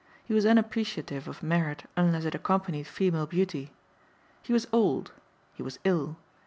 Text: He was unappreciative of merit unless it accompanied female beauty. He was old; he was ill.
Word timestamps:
He 0.25 0.33
was 0.33 0.47
unappreciative 0.47 1.27
of 1.27 1.43
merit 1.43 1.83
unless 1.95 2.25
it 2.25 2.33
accompanied 2.33 2.87
female 2.87 3.27
beauty. 3.27 3.71
He 4.41 4.51
was 4.51 4.65
old; 4.73 5.11
he 5.53 5.61
was 5.61 5.77
ill. 5.83 6.17